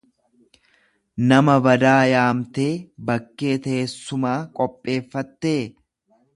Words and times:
Nama 1.31 1.57
badaa 1.67 1.99
yaamtee 2.15 2.67
bakkee 3.11 3.53
teessumaa 3.69 4.35
qopheeffattee? 4.61 5.59